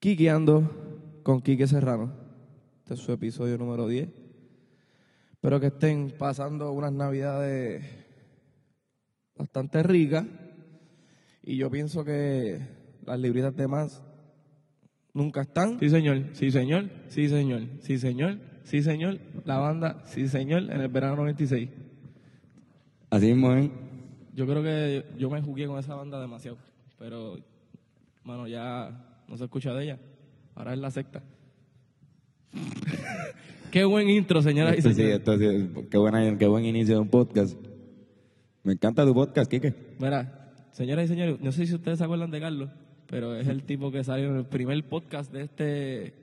[0.00, 2.12] Quiqueando con Quique Serrano.
[2.82, 4.08] Este es su episodio número 10.
[5.32, 7.84] Espero que estén pasando unas navidades
[9.34, 10.24] bastante ricas.
[11.42, 12.60] Y yo pienso que
[13.06, 14.00] las libritas de más
[15.14, 15.80] nunca están.
[15.80, 16.26] Sí, señor.
[16.32, 16.90] Sí, señor.
[17.08, 17.62] Sí, señor.
[17.80, 18.38] Sí, señor.
[18.62, 19.18] Sí, señor.
[19.44, 21.70] La banda, sí, señor, en el verano 96.
[23.10, 23.68] Así mismo, ¿eh?
[24.32, 26.56] Yo creo que yo me jugué con esa banda demasiado.
[27.00, 27.36] Pero,
[28.22, 29.98] mano, ya no se escucha de ella.
[30.54, 31.22] Ahora es la secta.
[33.70, 35.18] Qué buen intro, señoras y Esto sí, señores.
[35.18, 37.56] esto sí, qué, buena, qué buen inicio de un podcast.
[38.64, 39.74] Me encanta tu podcast, Kike.
[39.98, 42.70] Mira, señoras y señores, no sé si ustedes se acuerdan de Carlos,
[43.06, 46.14] pero es el tipo que salió en el primer podcast de este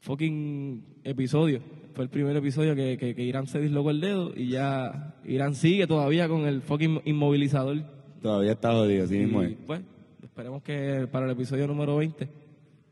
[0.00, 1.60] fucking episodio.
[1.94, 5.54] Fue el primer episodio que, que, que Irán se dislocó el dedo y ya Irán
[5.54, 7.84] sigue todavía con el fucking inmovilizador.
[8.20, 9.56] Todavía está jodido, así mismo y es.
[9.64, 9.80] pues,
[10.24, 12.28] esperemos que para el episodio número 20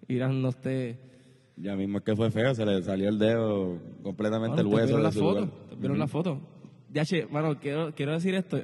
[0.08, 0.98] Irán no esté...
[1.56, 4.74] Ya mismo es que fue feo, se le salió el dedo completamente Mano, el ¿te
[4.74, 5.48] hueso vieron de la foto?
[5.68, 6.40] ¿Te vieron la foto?
[6.92, 8.60] Ya, che, mano, quiero, quiero decir esto,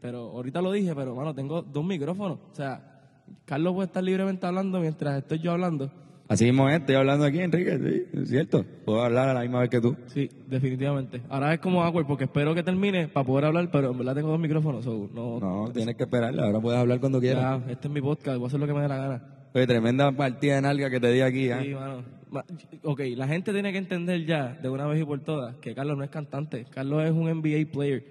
[0.00, 2.38] pero ahorita lo dije, pero, mano, tengo dos micrófonos.
[2.50, 5.90] O sea, Carlos puede estar libremente hablando mientras estoy yo hablando.
[6.28, 7.78] Así mismo es, estoy hablando aquí, Enrique,
[8.12, 8.62] sí, es cierto.
[8.84, 9.96] Puedo hablar a la misma vez que tú.
[10.08, 11.22] Sí, definitivamente.
[11.30, 14.28] Ahora es como awkward porque espero que termine para poder hablar, pero en verdad tengo
[14.28, 14.84] dos micrófonos.
[14.84, 17.62] so, no, No, tienes que esperarle, ahora puedes hablar cuando quieras.
[17.64, 19.22] ya, este es mi podcast, voy a hacer lo que me dé la gana.
[19.54, 21.60] Oye, tremenda partida de nalga que te di aquí, ¿ah?
[21.62, 22.02] Sí, mano.
[22.30, 22.44] Ma-
[22.82, 25.96] Ok, la gente tiene que entender ya, de una vez y por todas, que Carlos
[25.96, 26.66] no es cantante.
[26.68, 28.04] Carlos es un NBA player.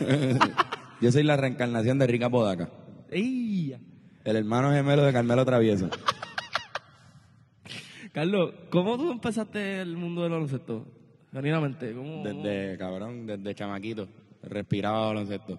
[1.00, 2.68] Yo soy la reencarnación de Rica Podaca,
[3.10, 3.76] ¡Ey!
[4.24, 5.88] el hermano gemelo de Carmelo Travieso.
[8.12, 10.84] Carlos, ¿cómo tú empezaste el mundo del baloncesto?
[11.32, 12.24] Genuinamente, ¿cómo?
[12.24, 14.08] Desde, cabrón, desde chamaquito,
[14.42, 15.58] respiraba baloncesto.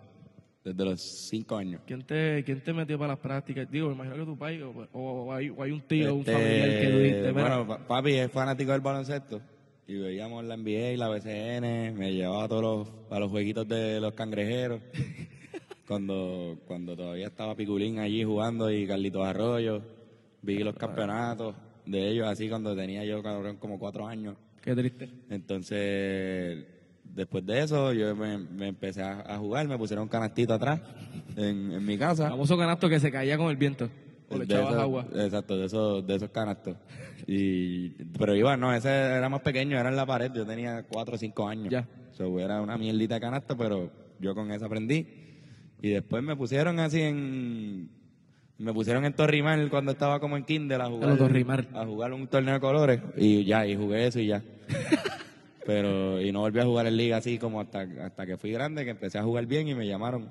[0.64, 1.82] Desde los cinco años.
[1.88, 3.72] ¿Quién te, ¿Quién te metió para las prácticas?
[3.72, 4.62] Digo, me imagino que tu país,
[4.94, 7.32] o, hay, o hay un tío, un Este, familiar que tuviste.
[7.32, 9.42] Bueno, pa- papi es fanático del baloncesto.
[9.88, 11.98] Y veíamos la NBA y la BCN.
[11.98, 14.82] Me llevaba a todos los, a los jueguitos de los cangrejeros.
[15.88, 19.82] cuando, cuando todavía estaba Piculín allí jugando y Carlitos Arroyo.
[20.44, 21.56] Vi los campeonatos
[21.86, 24.36] de ellos así cuando tenía yo cabrón, como cuatro años.
[24.62, 25.10] Qué triste.
[25.30, 26.66] Entonces,
[27.04, 29.68] después de eso, yo me, me empecé a, a jugar.
[29.68, 30.82] Me pusieron un canastito atrás
[31.36, 32.30] en, en mi casa.
[32.30, 33.90] famoso canasto que se caía con el viento.
[34.30, 35.08] O le echabas esos- agua.
[35.16, 36.78] Exacto, de esos, de esos canastos.
[37.28, 41.16] Y, pero iba, no, ese era más pequeño, era en la pared, yo tenía cuatro
[41.16, 41.70] o cinco años.
[41.70, 41.88] Ya.
[42.14, 45.06] So, era una mierdita de canasto, pero yo con esa aprendí.
[45.82, 47.90] Y después me pusieron así en...
[48.62, 51.68] Me pusieron en Torrimar cuando estaba como en Kindle a jugar, Torrimar.
[51.74, 53.02] a jugar un torneo de colores.
[53.18, 54.44] Y ya, y jugué eso y ya.
[55.66, 58.84] pero, y no volví a jugar en liga así como hasta, hasta que fui grande,
[58.84, 60.30] que empecé a jugar bien y me llamaron.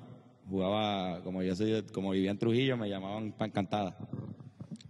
[0.49, 3.97] Jugaba, como yo soy, como vivía en Trujillo, me llamaban pa' Encantada.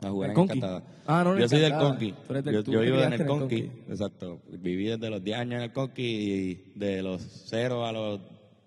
[0.03, 0.43] A jugar ¿El en?
[0.43, 0.83] Encantada.
[1.07, 1.73] Ah, no, Yo soy del.
[1.73, 2.13] Conqui.
[2.67, 3.25] Yo, vivo en el.
[3.25, 3.71] Conqui.
[3.89, 4.39] Exacto.
[4.51, 8.19] Viví desde los 10 años en el Conqui y de los 0 a los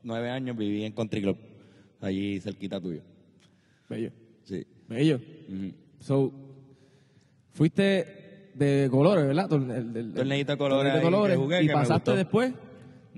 [0.02, 1.36] 9 años viví en Country Club.
[2.00, 3.02] Allí cerquita tuyo.
[3.88, 4.23] Bello.
[4.44, 4.66] Sí.
[4.88, 5.20] Bello.
[5.48, 5.72] Ujú.
[6.00, 6.32] So,
[7.52, 9.48] fuiste de colores, ¿verdad?
[9.48, 12.52] Torneito de colores torneito que jugué, y que pasaste después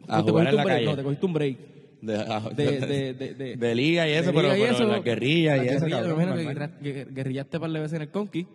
[0.09, 0.77] A ¿O te jugar cogiste en la break?
[0.77, 0.87] calle.
[0.87, 1.59] No, te cogiste un break.
[2.03, 6.35] De, De, liga y eso, pero, y pero las guerrillas y eso, imagino
[6.81, 8.47] que guerrillaste par de veces en el Conqui.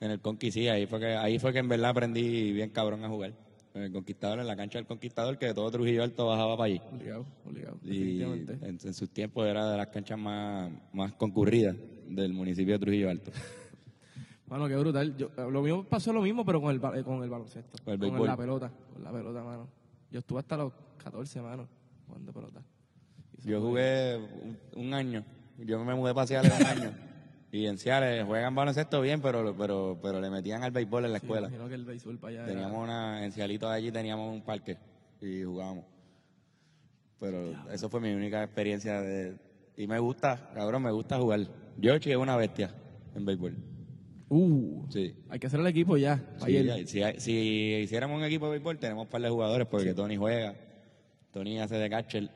[0.00, 3.04] En el Conqui sí, ahí fue que ahí fue que en verdad aprendí bien cabrón
[3.04, 3.32] a jugar.
[3.72, 6.80] En el Conquistador, en la cancha del Conquistador, que todo Trujillo Alto bajaba para allí.
[6.92, 11.76] Obligado, obligado, Y en, en sus tiempos era de las canchas más, más concurridas
[12.10, 13.30] del municipio de Trujillo Alto.
[14.46, 15.16] Mano, qué brutal.
[15.16, 17.78] Yo, lo mismo pasó lo mismo, pero con el, ba- eh, con el baloncesto.
[17.84, 18.26] Con el con béisbol.
[18.26, 18.72] la pelota.
[18.92, 19.68] Con la pelota, mano.
[20.10, 20.72] Yo estuve hasta los
[21.04, 21.68] 14, mano,
[22.08, 22.60] jugando pelota.
[23.44, 25.24] Yo jugué un, un año,
[25.58, 26.92] yo me mudé para Ciales un año.
[27.52, 31.18] Y en Ciales juegan baloncesto bien, pero, pero, pero le metían al béisbol en la
[31.18, 31.48] Sí, escuela.
[31.48, 34.78] imagino que el béisbol para allá era- Teníamos una, en Cialito allí teníamos un parque
[35.20, 35.84] y jugábamos.
[37.18, 39.36] Pero eso fue mi única experiencia de...
[39.76, 41.40] Y me gusta, cabrón, me gusta jugar.
[41.80, 42.74] Yoshi es una bestia
[43.14, 43.56] en béisbol.
[44.28, 45.14] Uh, Sí.
[45.28, 46.22] hay que hacer el equipo ya.
[46.44, 46.86] Sí, ayer.
[46.86, 47.32] si, si
[47.82, 50.54] hiciéramos un equipo de béisbol, tenemos un par de jugadores porque Tony juega,
[51.32, 52.30] Tony hace de catcher,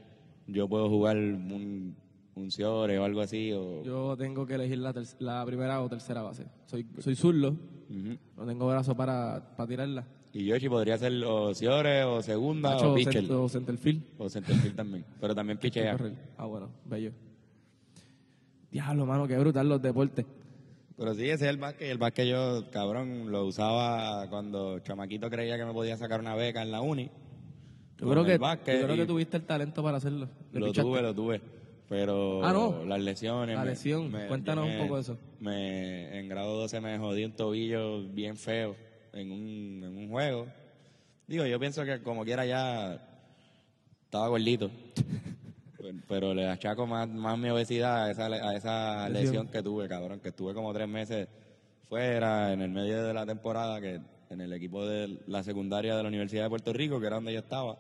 [0.49, 1.95] yo puedo jugar un,
[2.35, 3.53] un Ciore o algo así.
[3.53, 6.47] O, Yo tengo que elegir la, la primera o tercera base.
[6.67, 7.51] Soy, soy zurdo,
[7.89, 8.19] Ujú.
[8.37, 10.05] no tengo brazo para, para tirarla.
[10.33, 13.31] Y Yoshi podría ser o Ciore o segunda Nacho, o pitcher.
[13.31, 14.03] o centerfield.
[14.19, 15.05] O centerfield también.
[15.21, 15.97] Pero también pichea.
[16.37, 17.13] Ah, bueno, bello.
[18.75, 20.27] Diablo, mano, qué brutal los deportes.
[20.97, 21.89] Pero sí, ese es el básquet.
[21.93, 26.61] El básquet yo, cabrón, lo usaba cuando chamaquito creía que me podía sacar una beca
[26.61, 27.09] en la uni.
[27.99, 30.29] Yo creo, que, yo creo que tuviste el talento para hacerlo.
[30.53, 30.83] Lo pichaste.
[30.91, 31.41] tuve, lo tuve.
[31.89, 32.85] Pero Ah, no.
[32.85, 33.55] las lesiones.
[33.55, 35.19] La lesión, me- cuéntanos un poco de eso.
[35.39, 38.75] Me, en grado 12 me jodí un tobillo bien feo
[39.13, 40.47] en un, en un juego.
[41.29, 42.95] Digo, yo pienso que como quiera ya
[44.05, 44.69] estaba gordito.
[46.09, 49.25] Pero- le achaco más, más mi obesidad a esa, a esa Lesión.
[49.27, 50.21] lesión que tuve, cabrón.
[50.21, 51.29] Que estuve como tres meses
[51.89, 56.03] fuera en el medio de la temporada, que en el equipo de la secundaria de
[56.03, 57.79] la Universidad de Puerto Rico, que era donde yo estaba,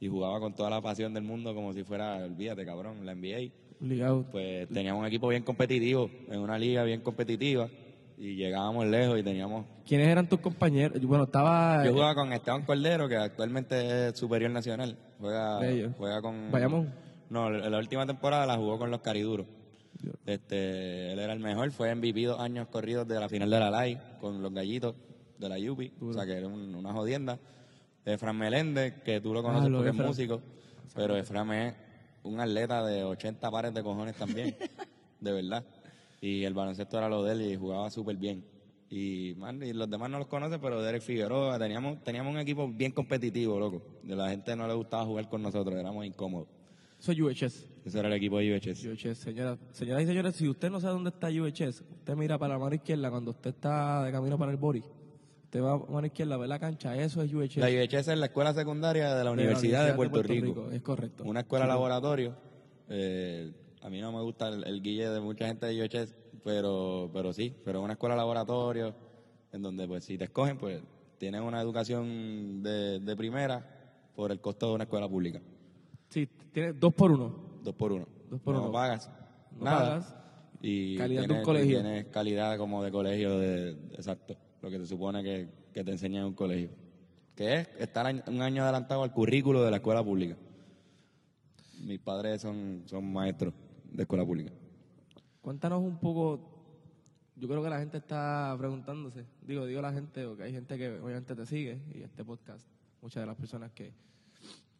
[0.00, 3.50] y jugaba con toda la pasión del mundo como si fuera, olvídate, cabrón, la NBA
[3.80, 4.24] Ligado.
[4.30, 7.68] pues teníamos un equipo bien competitivo, en una liga bien competitiva,
[8.16, 9.64] y llegábamos lejos y teníamos...
[9.86, 11.00] ¿Quiénes eran tus compañeros?
[11.02, 11.84] Bueno, estaba...
[11.84, 15.90] Yo jugaba con Esteban Cordero, que actualmente es superior nacional, juega, Bello.
[15.96, 16.50] juega con...
[16.52, 16.92] Bayamón.
[17.30, 19.46] No, la última temporada la jugó con los Cariduros.
[20.26, 23.70] Este, él era el mejor, fue MVP dos años corridos de la final de la
[23.70, 24.94] LAI con los gallitos
[25.38, 27.38] de la Yupi, o sea que era un- una jodienda.
[28.04, 30.06] Efran Meléndez, que tú lo conoces Ah, lo porque de es Fran.
[30.08, 30.42] músico,
[30.94, 31.74] pero Efran es
[32.22, 34.56] un atleta de 80 pares de cojones también,
[35.20, 35.64] de verdad.
[36.20, 38.44] Y el baloncesto era lo de él y jugaba súper bien.
[38.90, 42.66] Y, man, y los demás no los conocen, pero Derek Figueroa, teníamos, teníamos un equipo
[42.68, 43.82] bien competitivo, loco.
[44.02, 46.48] De la gente no le gustaba jugar con nosotros, éramos incómodos.
[46.98, 47.66] Soy UHS.
[47.84, 48.84] Ese era el equipo de UHS.
[48.84, 52.54] UHS, señora, señoras y señores, si usted no sabe dónde está UHS, usted mira para
[52.54, 54.82] la mano izquierda cuando usted está de camino para el Bori.
[55.44, 57.56] Usted va a la mano izquierda, ve la cancha, eso es UHS.
[57.58, 60.70] La UHS es la escuela secundaria de la Universidad de Puerto, Rico.
[60.70, 61.24] Es correcto.
[61.24, 62.36] Una escuela laboratorio.
[62.88, 67.10] Eh, a mí no me gusta el, el guille de mucha gente de UHS, pero,
[67.12, 68.94] pero sí, pero es una escuela laboratorio
[69.52, 70.82] en donde pues si te escogen pues
[71.18, 73.64] tienes una educación de, de primera
[74.14, 75.40] por el costo de una escuela pública.
[76.58, 77.34] Tiene dos por uno.
[77.62, 78.06] Dos por uno.
[78.28, 78.72] Dos por no uno.
[78.72, 79.08] pagas
[79.56, 79.78] No nada.
[80.00, 80.16] pagas.
[80.60, 81.80] Y Calidad de un tienes, colegio.
[81.80, 84.36] Tienes calidad como de colegio, de, exacto.
[84.60, 86.70] Lo que se supone que, que te enseña en un colegio.
[87.36, 90.36] Que es estar un año adelantado al currículo de la escuela pública.
[91.84, 93.54] Mis padres son, son maestros
[93.84, 94.50] de escuela pública.
[95.40, 96.40] Cuéntanos un poco,
[97.36, 100.98] yo creo que la gente está preguntándose, digo, digo la gente, porque hay gente que
[100.98, 102.66] obviamente te sigue y este podcast,
[103.00, 103.92] muchas de las personas que,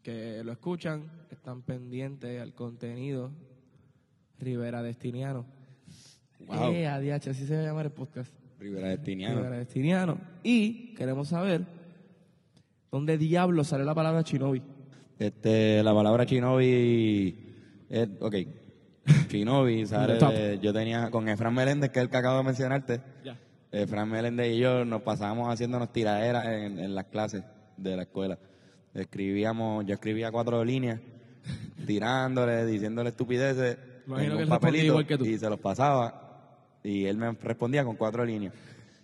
[0.03, 3.31] que lo escuchan están pendientes al contenido
[4.39, 5.45] Rivera Destiniano.
[6.47, 6.73] Wow.
[6.73, 8.33] Eh, ADH, así se va a llamar el podcast.
[8.61, 9.37] Rivera Destiniano.
[9.39, 10.19] Rivera Destiniano.
[10.43, 11.63] Y queremos saber
[12.91, 14.63] dónde diablo sale la palabra Chinobi.
[15.19, 17.55] Este, la palabra Chinobi
[17.89, 18.35] es, ok.
[19.29, 23.01] Chinobi sale de- yo tenía con Efran Meléndez, que es el que acabo de mencionarte.
[23.25, 23.37] Ya.
[23.73, 27.43] Efran Meléndez y yo nos pasábamos haciéndonos tiraderas en, en las clases
[27.77, 28.39] de la escuela.
[28.95, 31.01] Escribíamos, yo escribía cuatro líneas,
[31.87, 35.25] tirándole, diciéndole estupideces Imagino en que un papelito igual que tú.
[35.25, 38.55] y se los pasaba y él me respondía con cuatro líneas.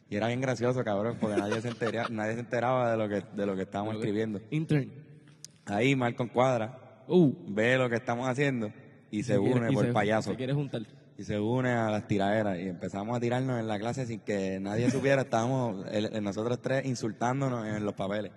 [0.08, 3.22] Y era bien gracioso, cabrón, porque nadie se enteraba, nadie se enteraba de lo que,
[3.36, 4.40] de lo que estábamos escribiendo.
[4.50, 4.90] Intern.
[5.66, 7.32] Ahí Malcolm Cuadra Uh.
[7.48, 8.72] ve lo que estamos haciendo
[9.10, 10.30] y se une por se- payaso.
[10.30, 10.82] Se quiere juntar.
[11.18, 14.58] Y se une a las tiraderas y empezamos a tirarnos en la clase sin que
[14.58, 15.22] nadie supiera.
[15.22, 18.32] Estábamos el- el- nosotros tres insultándonos en los papeles.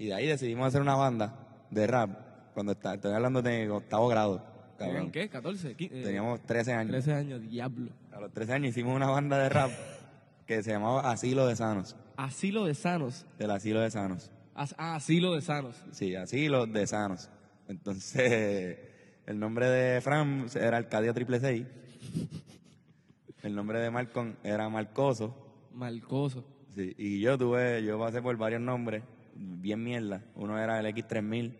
[0.00, 1.34] Y de ahí decidimos hacer una banda
[1.70, 2.10] de rap
[2.54, 4.42] cuando está, estoy hablando de octavo grado.
[4.78, 5.30] ¿Tenían qué?
[5.30, 5.76] ¿14?
[5.76, 6.90] ¿Qui- eh, Teníamos 13 años.
[6.92, 7.90] 13 años, diablo.
[8.10, 9.70] A los 13 años hicimos una banda de rap
[10.46, 11.96] que se llamaba Asilo de Sanos.
[12.16, 13.26] Asilo de Sanos.
[13.38, 14.30] El Asilo de Sanos.
[14.54, 15.76] As- ah, asilo de Sanos.
[15.92, 17.28] Sí, Asilo de Sanos.
[17.68, 18.78] Entonces,
[19.26, 21.66] el nombre de Fran era Arcadio Triple Seis.
[23.42, 25.34] El nombre de Malcolm era Marcoso.
[25.72, 26.44] Malcoso.
[26.74, 29.02] Sí, y yo tuve, yo pasé por varios nombres,
[29.42, 30.22] bien mierda.
[30.34, 31.54] Uno era el X3000,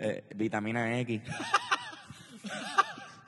[0.00, 1.20] eh, Vitamina X.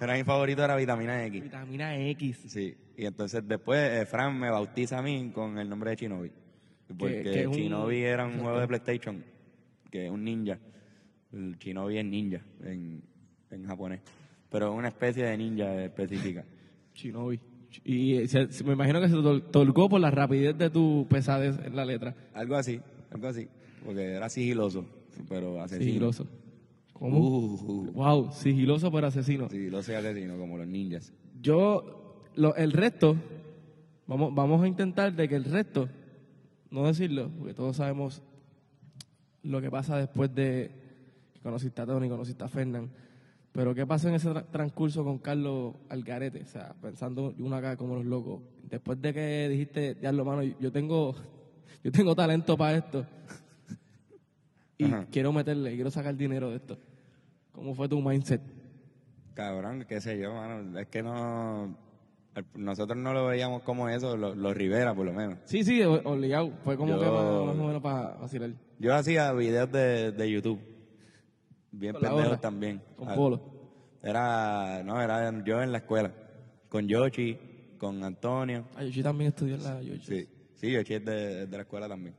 [0.01, 1.43] era mi favorito, era Vitamina X.
[1.43, 2.45] Vitamina X.
[2.49, 6.33] Sí, y entonces después eh, Fran me bautiza a mí con el nombre de Shinobi.
[6.99, 9.25] Porque un- Shinobi era un juego de PlayStation,
[9.91, 10.59] que es un ninja.
[11.33, 13.03] El Shinobi es ninja en,
[13.51, 14.01] en japonés,
[14.51, 16.45] pero es una especie de ninja específica.
[16.95, 17.41] Shinobi.
[17.85, 19.23] Y eh, se- se- me imagino que se te
[19.89, 22.15] por la rapidez de tu pesadez en la letra.
[22.35, 23.49] Algo así, algo así,
[23.85, 24.85] porque era sigiloso,
[25.29, 25.85] pero asesino.
[25.87, 26.27] Sigiloso.
[26.93, 27.19] ¿Cómo?
[27.19, 29.49] Uh, Wow, sigiloso pero asesino.
[29.49, 31.13] sigiloso y asesino, como los ninjas.
[31.41, 33.17] Yo, lo- el resto,
[34.07, 35.89] vamos, vamos a intentar de que el resto,
[36.71, 38.23] no decirlo, porque todos sabemos
[39.43, 40.71] lo que pasa después de
[41.35, 42.91] que conociste a Tony, conociste a Fernán.
[43.53, 46.43] Pero ¿qué pasó en ese tra- transcurso con Carlos Algarete?
[46.43, 48.41] O sea, pensando uno acá como los locos.
[48.69, 51.15] Después de que dijiste, diablo, mano, yo tengo,
[51.85, 53.07] yo tengo talento para esto.
[54.79, 55.07] Y Ajá.
[55.11, 56.79] quiero meterle, quiero sacar dinero de esto.
[57.53, 58.41] ¿Cómo fue tu mindset?
[59.35, 60.79] Cabrón, qué sé yo, mano.
[60.79, 61.77] Es que no.
[62.55, 65.39] Nosotros no lo veíamos como eso, los, los Rivera, por lo menos.
[65.45, 66.51] Sí, sí, obligado.
[66.65, 67.15] Fue como Yo- que más,
[67.47, 68.51] más o menos para vacilar.
[68.81, 70.61] Yo hacía videos de, de YouTube.
[71.71, 72.83] Bien Con pendejos también.
[72.97, 73.55] Con polo.
[74.03, 76.13] Era, no, era yo en la escuela,
[76.69, 77.39] con Yoshi,
[77.79, 78.67] con Antonio.
[78.77, 80.05] Ah, yo también estudié en la Yoshi.
[80.05, 82.15] Sí, sí, Yoshi es de, de la escuela también.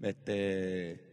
[0.00, 1.11] Este,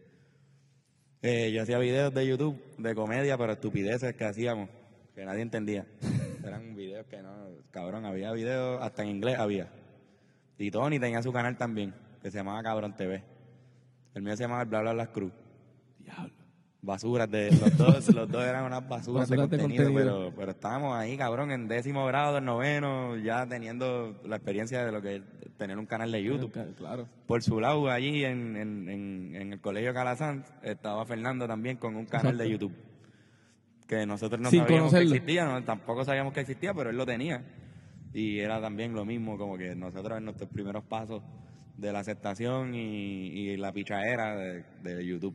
[1.22, 4.68] eh, yo hacía videos de YouTube de comedia, pero estupideces que hacíamos,
[5.14, 5.86] que nadie entendía.
[6.44, 9.68] Eran videos que no, cabrón, había videos, hasta en inglés había.
[10.58, 13.22] Y Tony tenía su canal también, que se llamaba Cabrón TV.
[14.14, 15.32] El mío se llamaba Bla Bla Bla Cruz.
[15.98, 16.39] Diablo.
[16.82, 19.92] Basuras de los dos, los dos eran unas basuras, Basuras de de contenido.
[19.94, 24.90] Pero, pero estábamos ahí, cabrón, en décimo grado, en noveno, ya teniendo la experiencia de
[24.90, 25.22] lo que es
[25.58, 26.52] tener un canal de YouTube.
[26.78, 27.06] Claro.
[27.26, 31.96] Por su lado, allí en, en, en, en el colegio Calazán, estaba Fernando también con
[31.96, 32.72] un canal de YouTube.
[33.86, 37.04] Que nosotros no Sin sabíamos que existía, no, tampoco sabíamos que existía, pero él lo
[37.04, 37.44] tenía.
[38.14, 41.22] Y era también lo mismo, como que nosotros en nuestros primeros pasos
[41.76, 45.34] de la aceptación y, y la pichadera de, de YouTube.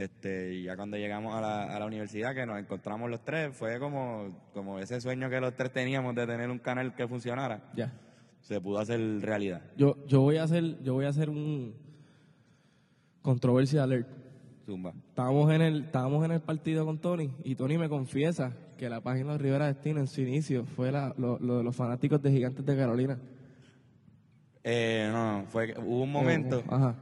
[0.00, 3.54] Este, y ya cuando llegamos a la, a la universidad, que nos encontramos los tres,
[3.54, 7.70] fue como, como ese sueño que los tres teníamos de tener un canal que funcionara,
[7.76, 7.92] Ya.
[8.40, 9.60] se pudo hacer realidad.
[9.76, 11.74] Yo, yo voy a hacer, yo voy a hacer un
[13.22, 14.08] controversia alert.
[14.64, 14.92] Zumba.
[15.08, 19.00] Estábamos en el, estábamos en el partido con Tony y Tony me confiesa que la
[19.02, 22.30] página de Rivera Destino en su inicio fue la- lo, lo de los fanáticos de
[22.30, 23.18] Gigantes de Carolina.
[24.64, 26.94] Eh, no, fue que hubo un momento Ajá.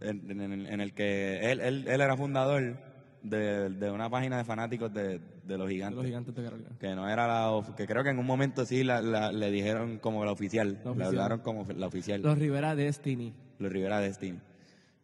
[0.00, 2.76] En, en- en- en el que él, él, él era fundador
[3.22, 5.96] de, de una página de fanáticos de, de los de gigantes.
[5.96, 6.70] los Gigantes de Carolina.
[6.78, 9.50] Que no era la, of- que creo que en un momento sí la, la- le
[9.50, 13.32] dijeron como la oficial, La le hablaron como la oficial, Los Rivera Destiny.
[13.58, 14.38] los Rivera Destiny.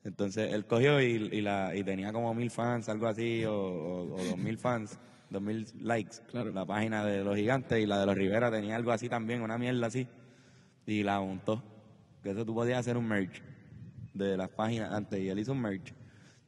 [0.05, 4.15] Entonces él cogió y, y la, y tenía como mil fans, algo así, o, o,
[4.15, 4.99] o dos mil fans,
[5.31, 6.19] dos mil likes.
[6.31, 6.53] Claro.
[6.53, 9.59] La página de los gigantes y la de los Rivera tenía algo así también, una
[9.59, 10.07] mierda así.
[10.87, 11.61] Y la montó.
[12.23, 13.43] Que eso tú podías hacer un merch
[14.17, 15.21] de las páginas antes.
[15.21, 15.95] Y él hizo un merch.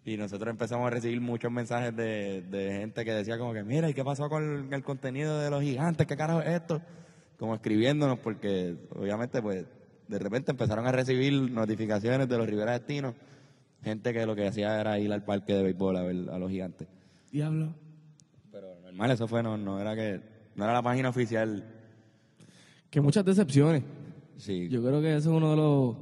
[0.04, 3.90] Y nosotros empezamos a recibir muchos mensajes de, de gente que decía como que, mira,
[3.90, 6.06] ¿y qué pasó con el contenido de los gigantes?
[6.06, 6.80] ¿Qué carajo es esto?
[7.38, 9.66] Como escribiéndonos porque obviamente pues
[10.08, 13.14] de repente empezaron a recibir notificaciones de los Rivera Destinos.
[13.82, 16.50] Gente que lo que hacía era ir al parque de béisbol a ver a los
[16.50, 16.88] gigantes.
[17.30, 17.74] Diablo.
[18.50, 20.20] Pero normal, eso fue, no, no era que,
[20.56, 21.64] no era la página oficial.
[22.90, 23.84] Que muchas decepciones.
[24.38, 25.96] Sí, Yo creo que eso es uno de los.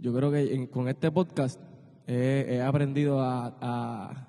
[0.00, 1.60] Yo creo que en- con este podcast
[2.06, 4.28] he, he aprendido a, a-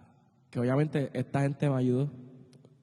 [0.49, 2.09] que obviamente esta gente me ayudó.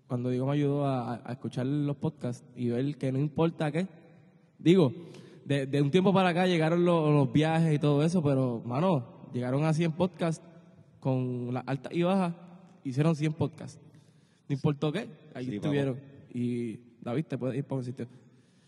[0.06, 3.86] Cuando digo me ayudó a, a escuchar los podcasts y ver que no importa qué.
[4.58, 4.92] Digo,
[5.44, 9.28] de, de un tiempo para acá llegaron los, los viajes y todo eso, pero, mano,
[9.34, 10.42] llegaron a 100 podcasts
[10.98, 12.34] con las altas y bajas,
[12.84, 13.78] hicieron 100 podcasts.
[14.48, 15.98] No importó qué, ahí Sí, estuvieron.
[16.32, 18.06] Y, David, te puedes ir para un sitio.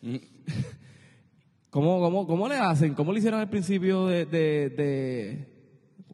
[0.03, 0.17] Mm,
[1.71, 2.95] ¿Cómo, cómo, ¿Cómo le hacen?
[2.95, 4.27] ¿Cómo le hicieron al principio de...
[4.27, 5.47] de- de-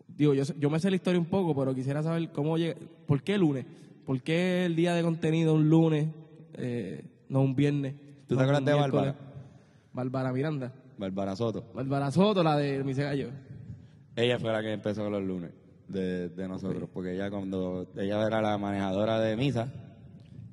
[0.08, 2.75] Digo, yo, yo me sé la historia un poco, pero quisiera saber cómo llega...
[3.06, 3.66] ¿Por qué lunes?
[4.06, 6.08] ¿Por qué el día de contenido un lunes,
[6.54, 7.94] eh, no un viernes?
[8.26, 8.72] ¿Tú te no acuerdas un de?
[8.75, 9.16] Bárbara?
[9.92, 10.72] Bárbara Miranda.
[10.96, 11.64] Bárbara Soto.
[11.75, 13.28] Bárbara Soto, la de Mise Gallo.
[14.14, 15.50] Ella fue la que empezó los lunes
[15.88, 19.70] de, de nosotros, porque ella cuando ella era la manejadora de misa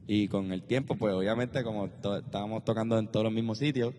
[0.08, 3.94] y con el tiempo, pues obviamente como to- estábamos tocando en todos los mismos sitios,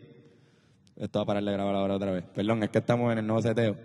[0.97, 2.25] esto va a parar de grabar ahora otra vez.
[2.35, 3.77] Perdón, es que estamos en el nuevo seteo.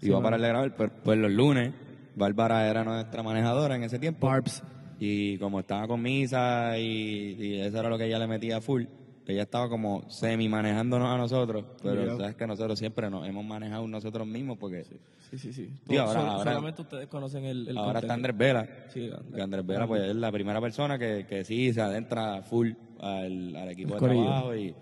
[0.00, 1.72] Y va a parar de grabar, pues, pues los lunes,
[2.14, 4.26] Bárbara era nuestra manejadora en ese tiempo.
[4.26, 4.62] Barbs.
[4.98, 8.84] Y como estaba con misa y, y eso era lo que ella le metía full,
[9.26, 13.86] ella estaba como semi manejándonos a nosotros, pero sabes que nosotros siempre nos hemos manejado
[13.88, 14.84] nosotros mismos porque
[15.30, 15.68] Sí, sí, sí.
[15.88, 18.14] Tío, ahora- Sol- ahora- solamente ustedes conocen el, el ahora está.
[18.14, 18.68] Andrés Vela.
[18.88, 19.34] Sí, Andrés.
[19.34, 22.70] Que Andrés Vela pues es la primera persona que, que sí se adentra full
[23.00, 24.74] al, al equipo El de trabajo y,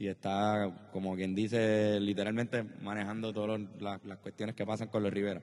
[0.00, 5.12] y está, como quien dice, literalmente manejando todas las, las cuestiones que pasan con los
[5.12, 5.42] Rivera.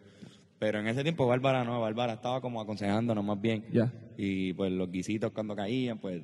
[0.57, 3.65] Pero en ese tiempo Bárbara no, Bárbara estaba como aconsejándonos más bien.
[3.71, 3.93] Ya.
[4.17, 6.23] Y pues los guisitos cuando caían, pues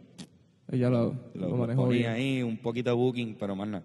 [0.71, 2.11] Ella lo, lo, lo manejó ponía bien.
[2.11, 3.83] ahí, un poquito de booking, pero más nada.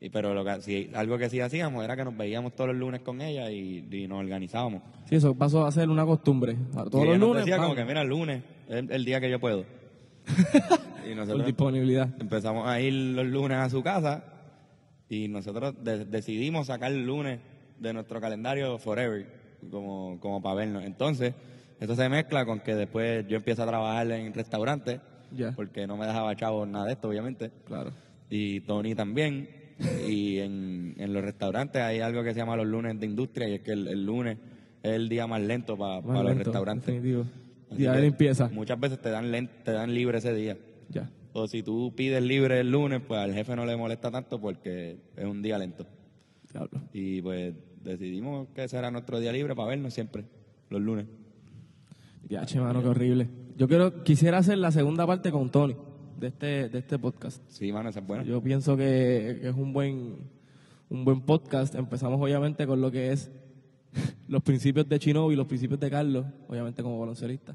[0.00, 2.76] Y, pero lo que, sí, algo que sí hacíamos era que nos veíamos todos los
[2.76, 4.82] lunes con ella y, y nos organizábamos.
[5.04, 6.56] Sí, eso pasó a ser una costumbre.
[6.72, 9.20] Todos los ella nos lunes, decía como que mira, el lunes es el, el día
[9.20, 9.64] que yo puedo.
[11.04, 12.08] Y por nosotros disponibilidad.
[12.20, 14.24] empezamos a ir los lunes a su casa
[15.08, 17.40] y nosotros de- decidimos sacar el lunes
[17.78, 19.26] de nuestro calendario forever,
[19.70, 20.84] como, como para vernos.
[20.84, 21.34] Entonces,
[21.80, 25.00] eso se mezcla con que después yo empiezo a trabajar en restaurantes,
[25.32, 25.52] Ya.
[25.52, 27.50] porque no me dejaba chavo nada de esto, obviamente.
[27.66, 27.92] Claro.
[28.30, 29.48] Y Tony también.
[30.08, 33.54] Y en, en los restaurantes hay algo que se llama los lunes de industria, y
[33.54, 34.36] es que el, el lunes
[34.82, 36.86] es el día más lento para los lento, restaurantes.
[36.86, 37.24] Definitivo.
[37.70, 38.48] Día de limpieza.
[38.52, 39.30] Muchas veces te dan,
[39.64, 40.56] te dan libre ese día.
[40.88, 41.10] Ya.
[41.32, 44.98] O si tú pides libre el lunes, pues al jefe no le molesta tanto porque
[45.16, 45.86] es un día lento.
[46.52, 46.80] Diablo.
[46.92, 50.24] Y pues decidimos que ese era nuestro día libre para vernos siempre,
[50.70, 51.06] los lunes.
[52.28, 53.28] Ya, che, mano, qué horrible.
[53.56, 55.76] Yo quiero, quisiera hacer la segunda parte con Tony
[56.18, 57.42] de este, de este podcast.
[57.48, 58.24] Sí, mano, esa es buena.
[58.24, 60.16] Yo pienso que, que es un buen,
[60.90, 61.74] un buen podcast.
[61.74, 63.30] Empezamos obviamente con lo que es
[64.28, 67.54] los principios de Chino y los principios de Carlos, obviamente como baloncelista.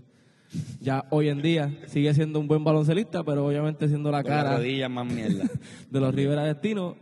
[0.80, 4.58] Ya hoy en día sigue siendo un buen baloncelista, pero obviamente siendo la Con cara
[4.58, 5.46] rodillas más mierda.
[5.90, 6.96] de los Rivera Destino.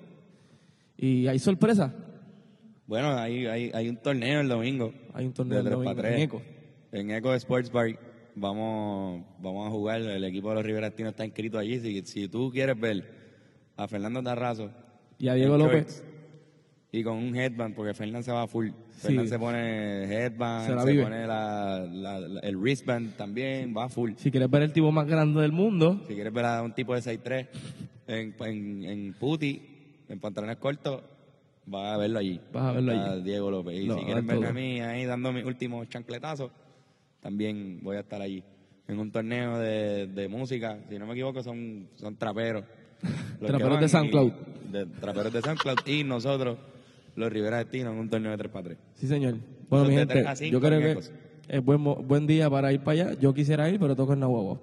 [0.98, 1.94] Y hay sorpresa.
[2.86, 4.94] bueno, hay, hay, hay un torneo el domingo.
[5.14, 6.22] Hay un torneo de el 3 domingo en 3.
[6.22, 6.42] Eco.
[6.92, 8.00] En Eco Sports Bar
[8.36, 10.02] vamos, vamos a jugar.
[10.02, 11.80] El equipo de los Rivera Destino está inscrito allí.
[11.80, 13.04] Si, si tú quieres ver
[13.76, 14.72] a Fernando Tarrazo
[15.18, 16.04] Y a Diego López.
[16.93, 18.67] Y con un headband, porque Fernán se va full.
[18.67, 19.07] Sí.
[19.07, 21.03] Fernán se pone headband, Se la se, vive.
[21.03, 21.86] pone la,
[22.43, 24.12] el wristband también, va full.
[24.17, 26.93] Si quieres ver el tipo más grande del mundo, Si quieres ver a un tipo
[26.93, 27.48] de 6'3
[28.07, 29.62] en, en, en puti,
[30.10, 31.01] en pantalones cortos,
[31.65, 32.41] vas a verlo allí.
[32.51, 33.24] Vas a verlo allí.
[33.24, 33.75] Diego López.
[33.79, 36.51] Y si quieres verme a mí ahí dando mis últimos chancletazos,
[37.21, 38.43] también voy a estar allí.
[38.89, 42.65] En un torneo de, de música, si no me equivoco, son, son traperos.
[43.39, 44.31] Traperos de y- SoundCloud.
[44.71, 46.57] de- traperos de SoundCloud y nosotros,
[47.15, 48.77] los Rivera Destino, en un torneo de 3x3.
[48.94, 49.36] sí señor.
[49.70, 51.00] Bueno, mi de gente, a yo creo que
[51.48, 53.20] es buen, buen día para ir para allá.
[53.20, 54.60] Yo quisiera ir, pero toco en Nahuatl.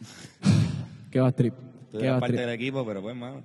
[1.10, 1.54] Qué va trip.
[1.90, 2.40] Tú eres parte trip.
[2.40, 3.42] del equipo, pero pues, mano,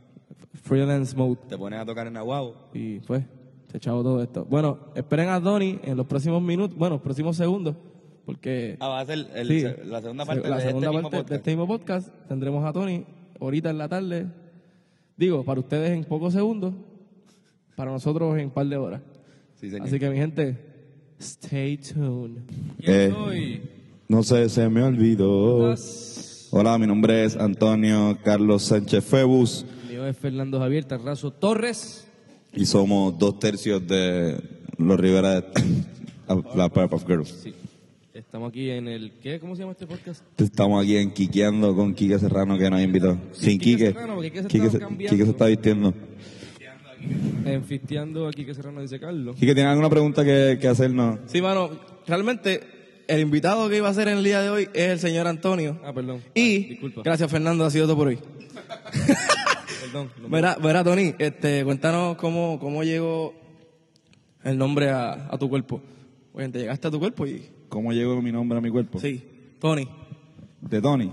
[0.63, 1.37] Freelance mode.
[1.47, 2.69] te pones a tocar en Aguabo.
[2.73, 3.23] Y pues,
[3.69, 4.45] se echaba todo esto.
[4.45, 7.75] Bueno, esperen a Tony en los próximos minutos, bueno, los próximos segundos,
[8.25, 9.63] porque Ah, va a ser el- Sí.
[9.85, 13.05] la segunda parte la de segunda este parte de este mismo podcast tendremos a Tony
[13.39, 14.27] ahorita en la tarde.
[15.17, 16.73] Digo, para ustedes en pocos segundos,
[17.81, 19.01] para nosotros en un par de horas.
[19.59, 19.87] Sí, señor.
[19.87, 20.55] Así que mi gente,
[21.19, 22.43] stay tuned.
[22.79, 23.59] Eh,
[24.07, 25.73] no sé, se me olvidó.
[26.51, 32.07] Hola, mi nombre es Antonio Carlos Sánchez Febus Mío es Fernando Javier Tarrazo Torres.
[32.53, 34.39] y somos dos tercios de
[34.77, 35.47] los Rivera de
[36.55, 37.29] la Powerpuff Girls.
[37.29, 37.55] Sí.
[38.13, 39.13] Estamos aquí en el.
[39.13, 39.39] ¿qué?
[39.39, 40.23] ¿Cómo se llama este podcast?
[40.37, 43.17] Estamos aquí en Quiqueando con Quique Serrano que nos invitó.
[43.31, 43.93] Sin Quique Quique.
[43.93, 44.97] Serrano, Quique se Quique está se.
[44.97, 45.95] Quique se está vistiendo.
[47.45, 49.35] Enfisteando aquí que Serrano dice Carlos.
[49.35, 51.19] Quique, ¿tiene alguna pregunta que, que hacernos?
[51.25, 51.69] Sí, mano,
[52.07, 52.61] realmente
[53.07, 55.79] el invitado que iba a ser en el día de hoy es el señor Antonio.
[55.83, 56.21] Ah, perdón.
[56.33, 57.01] Y, Disculpa.
[57.03, 58.19] gracias Fernando, ha sido todo por hoy.
[59.81, 60.09] Perdón.
[60.21, 63.33] no me- Verá, verá Tony, este, cuéntanos cómo, cómo llegó
[64.43, 65.81] el nombre a, a tu cuerpo.
[66.33, 67.43] Oye, te llegaste a tu cuerpo y...
[67.69, 68.99] ¿Cómo llegó mi nombre a mi cuerpo?
[68.99, 69.23] Sí,
[69.59, 69.87] Tony.
[70.61, 71.11] De Tony.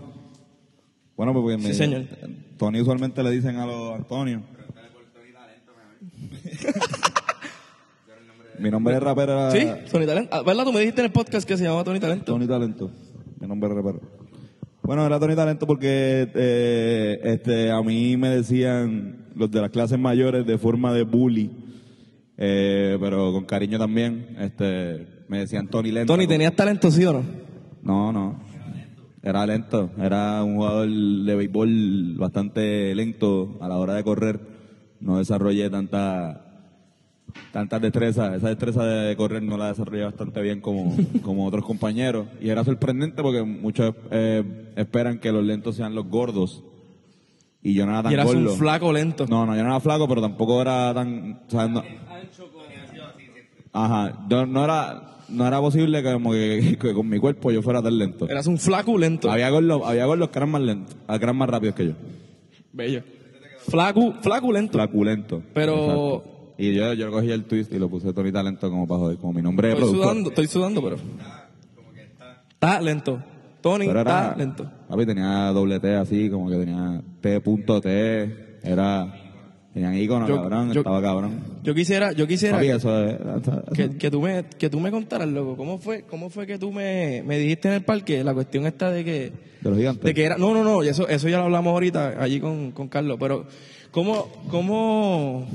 [1.17, 2.05] Bueno, pues porque Sí, me- señor.
[2.57, 4.43] Tony usualmente le dicen a los Antonio.
[8.59, 10.31] Mi nombre de rapero era Sí, Tony Talento.
[10.35, 10.65] Ah, ¿Verdad?
[10.65, 12.25] Tú me dijiste en el podcast que se llamaba Tony Talento.
[12.25, 12.91] Tony Talento.
[13.41, 14.01] Mi nombre de rapero.
[14.83, 19.99] Bueno, era Tony Talento porque eh, este, a mí me decían los de las clases
[19.99, 21.51] mayores de forma de bully,
[22.37, 24.37] eh, pero con cariño también.
[24.39, 26.13] Este, me decían Tony Lento.
[26.13, 27.23] Tony, ¿tenías talento, sí o no?
[27.83, 28.41] No, no.
[29.23, 29.91] Era lento.
[30.01, 34.41] Era un jugador de béisbol bastante lento a la hora de correr.
[35.01, 36.48] No desarrollé tanta
[37.53, 38.37] tantas destrezas.
[38.37, 42.27] Esa destreza de correr no la desarrollé bastante bien como, como otros compañeros.
[42.41, 46.63] Y era sorprendente porque muchos eh, esperan que los lentos sean los gordos.
[47.63, 48.53] Y yo no era tan Y eras gordo.
[48.53, 49.27] un flaco lento.
[49.29, 51.41] No, no, yo no era flaco, pero tampoco era tan...
[51.47, 51.83] o sea, no-
[53.73, 57.63] Ajá, yo no era, no era posible que, como que, que con mi cuerpo yo
[57.63, 58.29] fuera tan lento.
[58.29, 59.31] Eras un flaco lento.
[59.31, 61.93] Había gordos, había gordos que eran más lentos, que eran más rápidos que yo.
[62.73, 63.03] Bello.
[63.69, 64.73] Flaco, flaco lento.
[64.79, 65.43] Flaculento.
[65.53, 66.38] Pero- Exacto.
[66.59, 69.33] Y yo, yo cogí el twist y lo puse Tony Talento como para joder, como
[69.33, 70.11] mi nombre de Estoy productor.
[70.13, 70.97] sudando, estoy sudando, pero...
[72.51, 73.23] Está lento.
[73.61, 74.71] Tony Pero está era, lento.
[74.89, 79.15] papi, tenía doble T así, como que tenía T.T, era,
[79.75, 81.41] tenían icono, Yo- cabrón, yo- estaba cabrón.
[81.63, 84.91] Yo quisiera, yo quisiera Papi, eso es, eso- que, que tú me, que tú me
[84.91, 88.33] contaras, loco, ¿cómo fue, cómo fue que tú me, me dijiste en el parque la
[88.35, 90.05] cuestión esta de que, de los gigantes.
[90.05, 92.89] de que era, no, no, no, eso, eso ya lo hablamos ahorita allí con, con
[92.89, 93.45] Carlos, pero
[93.91, 95.47] ¿cómo, cómo?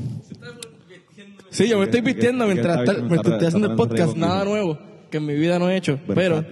[1.53, 4.43] Sí, yo me estoy vistiendo ¿Qué- qué mientras, está mientras estoy haciendo el podcast, nada
[4.43, 4.77] nuevo
[5.09, 6.43] que en mi vida no he hecho, pero,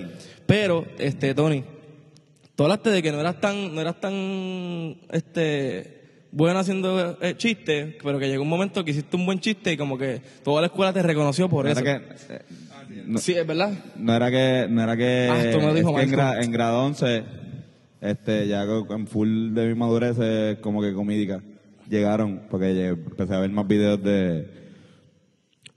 [0.46, 1.64] pero, este, Tony,
[2.56, 7.96] tú hablaste de que no eras tan, no eras tan, este, bueno haciendo eh, chistes,
[8.04, 10.68] pero que llegó un momento que hiciste un buen chiste y como que toda la
[10.68, 11.80] escuela te reconoció por No eso.
[11.82, 12.42] era que, eh,
[13.08, 13.72] no, Sí, es verdad.
[13.98, 16.44] no era que, no era que, Ah, esto me lo dijo es que en, gra-
[16.44, 17.24] en grado 11,
[18.02, 21.42] este, ya en full de mi madurez, eh, como que comídica,
[21.90, 24.61] llegaron, porque empecé a ver más videos de,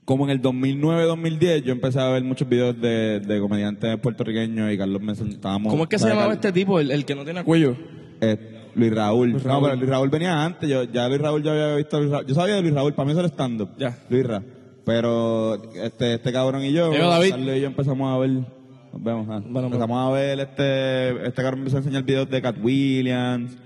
[0.05, 4.77] como en el 2009-2010, yo empecé a ver muchos videos de, de comediantes puertorriqueños y
[4.77, 5.71] Carlos me estábamos...
[5.71, 6.45] ¿Cómo es que se ¿sabes, llamaba Carlos?
[6.45, 7.75] este tipo, el, el que no tiene cuello?
[8.21, 8.37] Eh,
[8.75, 9.33] Luis Raúl.
[9.43, 10.69] No, pero Luis Raúl venía antes.
[10.69, 12.25] Yo, ya Luis Raúl ya había visto a Luis Raúl.
[12.27, 13.69] Yo sabía de Luis Raúl, para mí eso era stand-up.
[13.77, 13.97] Ya.
[14.09, 14.43] Luis Ra.
[14.85, 17.29] Pero este, este cabrón y yo, Llegó David.
[17.31, 19.27] Carlos y yo empezamos a ver Nos vemos.
[19.31, 19.41] ah.
[19.47, 23.57] Bueno, Empezamos a ver este, este cabrón me empezó a enseñar videos de Cat Williams,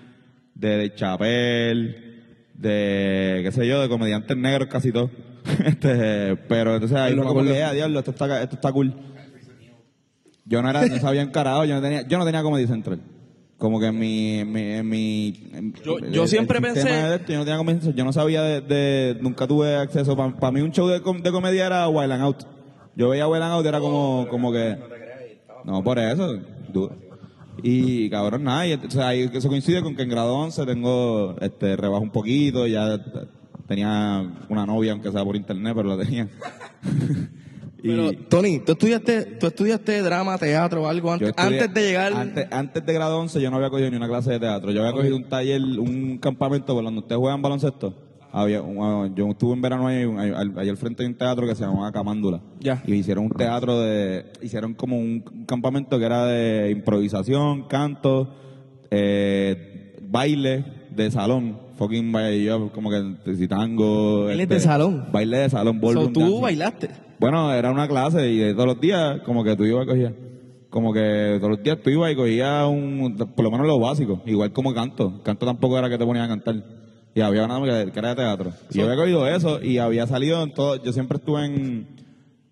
[0.56, 1.96] de Dave Chappelle,
[2.54, 5.10] de, qué sé yo, de comediantes negros casi todos.
[5.66, 8.94] este, pero entonces ahí me acordé, "Ah, diablo, esto está, esto está cool.
[10.46, 13.00] Yo no era, no sabía encarado, yo no tenía, yo no tenía Comedy Central.
[13.58, 17.16] Como que en mi, en mi, en mi en- Yo- yo el siempre pensé- de
[17.16, 20.16] esto, yo no tenía Comedy Central, yo no sabía de, de- nunca tuve acceso.
[20.16, 22.44] Para mí un show de, com- de comedia era Wild and Out.
[22.96, 24.78] Yo veía Wild and Out y era como, como que,
[25.66, 26.40] no, por eso,
[27.62, 31.76] y cabrón, nada, y entonces ahí eso coincide con que en grado 11 tengo, este,
[31.76, 32.98] rebajo un poquito, ya
[33.70, 36.28] tenía una novia, aunque sea por internet, pero la tenía.
[37.82, 41.82] y Pero, Tony, ¿tú estudiaste, ¿tú estudiaste drama, teatro o algo antes, estudié- antes de
[41.82, 42.14] llegar?
[42.14, 44.82] Antes, antes de grado 11 yo no había cogido ni una clase de teatro, yo
[44.82, 47.96] había cogido un taller, un campamento, por donde ustedes juegan baloncesto.
[48.32, 51.64] Había un- yo estuve en verano ahí, ahí, al frente hay un teatro que se
[51.64, 52.42] llamaba Camándula.
[52.60, 52.84] Ya.
[52.86, 58.36] Y hicieron un teatro de, hicieron como un, un campamento que era de improvisación, canto,
[58.92, 64.26] eh, baile de salón, fucking baile, yo como que si tango.
[64.26, 65.06] Baile de salón.
[65.12, 66.42] Baile de salón, So, ballroom tú dancing.
[66.42, 66.90] bailaste.
[67.20, 70.14] Bueno, era una clase y todos los días, como que tú ibas y cogías.
[70.70, 74.22] Como que todos los días tú ibas y cogías un, por lo menos lo básico,
[74.26, 75.22] igual como canto.
[75.24, 76.64] Canto tampoco era que te ponían a cantar.
[77.16, 78.52] Y había una que, era de teatro.
[78.70, 81.88] Y yo había cogido eso y había salido en todo, yo siempre estuve en,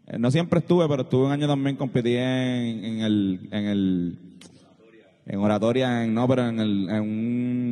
[0.07, 4.17] eh, no siempre estuve, pero estuve un año también, competí en, en el, en el,
[5.27, 7.66] en oratoria, en, no, pero en, el, en un,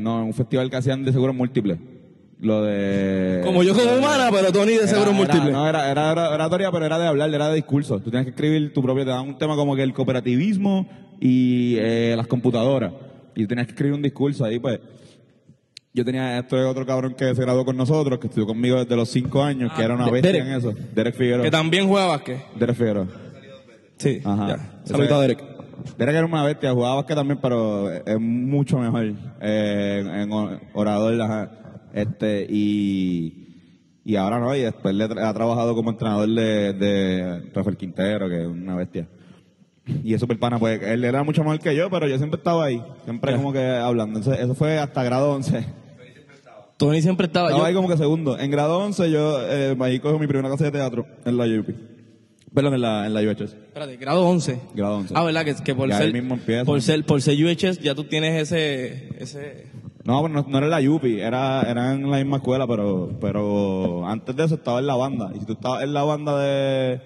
[0.00, 1.78] no, un festival que hacían de seguros múltiples.
[2.40, 3.40] Lo de...
[3.44, 5.50] Como yo como humana, pero Tony de seguro múltiple.
[5.50, 8.00] No, era, era, era oratoria, pero era de hablar, era de discurso.
[8.00, 10.86] Tú tienes que escribir tu propio, te dan un tema como que el cooperativismo
[11.20, 12.92] y eh, las computadoras.
[13.34, 14.78] Y tú tenías que escribir un discurso ahí, pues.
[15.94, 18.96] Yo tenía, esto es otro cabrón que se graduó con nosotros, que estudió conmigo desde
[18.96, 20.48] los cinco años, que era una bestia Derek.
[20.48, 20.74] en eso.
[20.92, 21.44] Derek Figueroa.
[21.44, 22.38] Que también juega básquet.
[22.58, 23.06] Derek Figueroa.
[23.96, 24.20] Sí.
[24.24, 24.80] Ajá.
[24.84, 25.53] Saludito a Derek.
[25.98, 31.20] Derek era una bestia, jugaba básquet también, pero es mucho mejor eh, en, en orador.
[31.20, 31.50] Ajá.
[31.92, 33.48] Este, y,
[34.04, 38.28] y ahora no, y después le tra- ha trabajado como entrenador de, de Rafael Quintero,
[38.28, 39.06] que es una bestia.
[40.02, 42.64] Y es súper pana, pues él era mucho mejor que yo, pero yo siempre estaba
[42.64, 44.18] ahí, siempre como que hablando.
[44.18, 45.64] Entonces, eso fue hasta grado 11.
[46.76, 47.48] Tony siempre estaba.
[47.48, 48.38] Estaba yo- ahí como que segundo.
[48.38, 51.68] En grado 11 yo eh, ahí cojo mi primera clase de teatro en la UP.
[52.54, 53.40] Perdón, en la, en la UHS.
[53.52, 54.60] Espérate, grado 11.
[54.74, 55.14] Grado 11.
[55.16, 55.44] Ah, ¿verdad?
[55.44, 56.06] Que, que por Ya ser.
[56.06, 56.64] ahí mismo empieza.
[56.64, 59.08] Por ser, por ser UHS ya tú tienes ese.
[59.18, 59.66] ese
[60.04, 64.06] No, pero no, no era la Yupi, era, era en la misma escuela, pero, pero
[64.06, 65.32] antes de eso estaba en la banda.
[65.34, 67.00] Y si tú estabas en la banda de,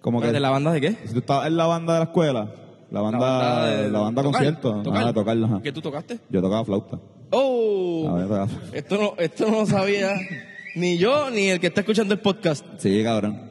[0.00, 0.96] como que, ¿De la banda de qué?
[1.06, 2.54] si tú estabas en la banda de la escuela,
[2.92, 5.02] la banda, de- la banda tocar, concierto, tocar.
[5.02, 5.60] ajá, tocarla, ajá.
[5.62, 6.18] ¿Qué tú tocaste?
[6.30, 7.00] Yo tocaba flauta.
[7.30, 8.08] ¡Oh!
[8.10, 8.76] A ver, tocaba flauta.
[8.76, 10.14] Esto no, esto no lo sabía
[10.76, 12.64] ni yo ni el que está escuchando el podcast.
[12.78, 13.50] Sí, cabrón.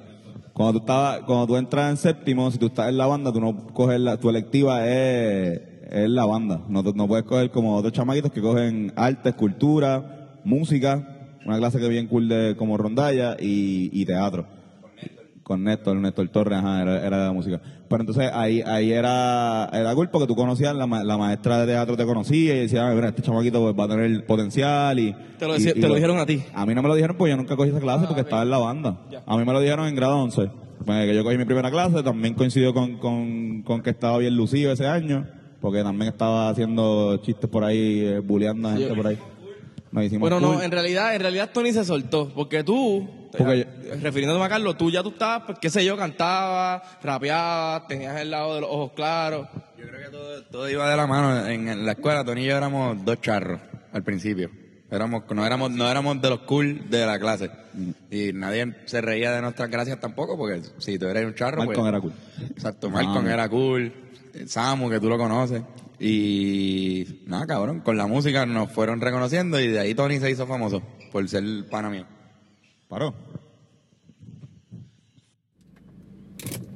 [0.54, 3.42] Cuando tú estabas, cuando tú entras en séptimo, si tú estás en la banda, tú
[3.42, 6.62] no coges la, tu electiva es, es la banda.
[6.68, 11.88] No, no puedes coger como otros chamaquitos que cogen arte, escultura, música, una clase que
[11.88, 14.46] bien cool de como rondalla y, y teatro.
[15.44, 17.60] Con Néstor, Néstor Torres, ajá, era, era de la música.
[17.90, 21.68] Pero entonces ahí, ahí era, era cool porque tú conocías, la, ma- la maestra de
[21.74, 25.14] teatro te conocía y decía, "Ah, mira, este chamaquito pues, va a tener potencial y...
[25.38, 26.42] Te lo y- te lo dijeron a ti.
[26.54, 28.50] A mí no me lo dijeron porque yo nunca cogí esa clase porque estaba en
[28.52, 29.02] la banda.
[29.26, 30.50] A mí me lo dijeron en grado 11.
[30.86, 34.36] Pues, que yo cogí mi primera clase, también coincidió con, con, con que estaba bien
[34.38, 35.28] lucido ese año,
[35.60, 39.18] porque también estaba haciendo chistes por ahí, eh, bulleando a gente por ahí.
[39.92, 43.68] Nos hicimos Bueno, no, en realidad, en realidad Tony se soltó, porque tú, Porque
[44.02, 48.32] refiriéndome a Carlos, tú ya tú estabas, pues, qué sé yo, cantabas, rapeabas, tenías el
[48.32, 49.48] lado de los ojos claros.
[49.78, 51.46] Yo creo que todo, todo iba de la mano.
[51.48, 53.60] En, en la escuela, Tony y yo éramos dos charros
[53.92, 54.50] al principio.
[54.92, 57.50] Éramos, no éramos, no éramos de los cool de la clase.
[58.12, 61.78] Y nadie se reía de nuestras gracias tampoco, porque si tú eres un charro, Malcolm
[61.78, 62.14] pues- era cool.
[62.52, 63.92] Exacto, Malcolm era cool.
[64.46, 65.64] Samu, que tú lo conoces.
[66.00, 70.46] Y nada, cabrón, con la música nos fueron reconociendo y de ahí Tony se hizo
[70.46, 72.06] famoso por ser pana mío.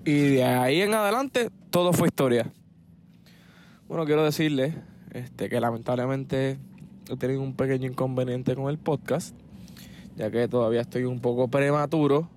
[0.06, 2.52] Y de ahí en adelante, todo fue historia.
[3.88, 4.74] Bueno, quiero decirles
[5.12, 6.58] este, que lamentablemente
[7.10, 9.36] he tenido un pequeño inconveniente con el podcast,
[10.16, 12.30] ya que todavía estoy un poco prematuro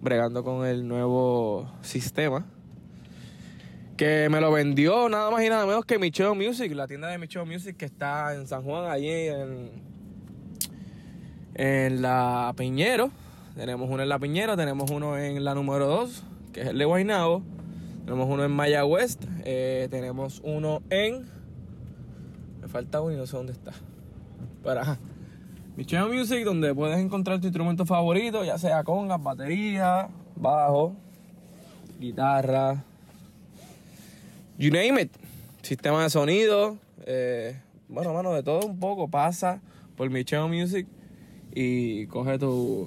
[0.00, 2.46] bregando con el nuevo sistema.
[3.96, 7.18] Que me lo vendió nada más y nada menos que Micheo Music, la tienda de
[7.18, 9.70] Micheo Music que está en San Juan, allí en,
[11.56, 13.10] en la Piñero.
[13.54, 16.84] Tenemos uno en la Piñero, tenemos uno en la número 2, que es el de
[16.84, 17.42] Guaynabo.
[18.04, 21.26] Tenemos uno en Maya West, eh, tenemos uno en...
[22.60, 23.72] Me falta uno y no sé dónde está.
[24.62, 24.98] Pero ajá.
[25.76, 30.94] Michelle Music, donde puedes encontrar tu instrumento favorito, ya sea congas, batería, bajo,
[31.98, 32.84] guitarra,
[34.58, 35.12] you name it.
[35.62, 36.76] Sistema de sonido.
[37.06, 39.08] eh, bueno, mano, de todo un poco.
[39.08, 39.60] Pasa
[39.96, 40.86] por Micheo Music
[41.58, 42.86] y coge tu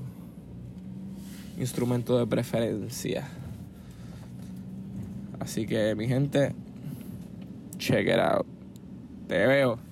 [1.58, 3.28] instrumento de preferencia.
[5.40, 6.54] Así que, mi gente,
[7.80, 8.46] check it out.
[9.28, 9.89] Te veo.